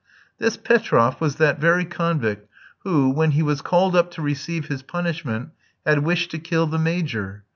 This 0.39 0.57
Petroff 0.57 1.21
was 1.21 1.35
that 1.35 1.59
very 1.59 1.85
convict 1.85 2.49
who, 2.79 3.11
when 3.11 3.29
he 3.33 3.43
was 3.43 3.61
called 3.61 3.95
up 3.95 4.09
to 4.13 4.21
receive 4.23 4.65
his 4.65 4.81
punishment, 4.81 5.49
had 5.85 5.99
wished 5.99 6.31
to 6.31 6.39
kill 6.39 6.65
the 6.65 6.79
Major. 6.79 7.43